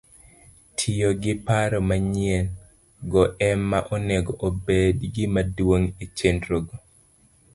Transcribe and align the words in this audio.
Tiyo 0.77 1.09
gi 1.21 1.33
paro 1.45 1.79
manyien- 1.89 2.43
go 3.11 3.23
ema 3.49 3.79
onego 3.95 4.31
obed 4.47 4.97
gimaduong' 5.13 5.85
e 6.03 6.05
chenrogo 6.17 6.75